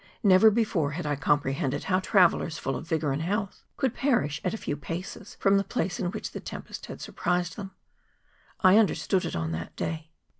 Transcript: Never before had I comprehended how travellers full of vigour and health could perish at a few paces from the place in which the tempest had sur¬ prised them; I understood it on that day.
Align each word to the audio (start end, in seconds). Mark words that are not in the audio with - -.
Never 0.23 0.49
before 0.49 0.93
had 0.93 1.05
I 1.05 1.15
comprehended 1.15 1.83
how 1.83 1.99
travellers 1.99 2.57
full 2.57 2.75
of 2.75 2.87
vigour 2.87 3.11
and 3.11 3.21
health 3.21 3.61
could 3.77 3.93
perish 3.93 4.41
at 4.43 4.51
a 4.51 4.57
few 4.57 4.75
paces 4.75 5.35
from 5.39 5.57
the 5.57 5.63
place 5.63 5.99
in 5.99 6.09
which 6.09 6.31
the 6.31 6.39
tempest 6.39 6.87
had 6.87 6.97
sur¬ 6.97 7.13
prised 7.15 7.55
them; 7.55 7.69
I 8.61 8.79
understood 8.79 9.25
it 9.25 9.35
on 9.35 9.51
that 9.51 9.75
day. 9.75 10.09